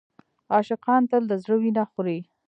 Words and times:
عاشقان 0.53 1.01
تل 1.11 1.23
د 1.27 1.33
زړه 1.43 1.55
وینه 1.61 1.83
خوري. 1.91 2.19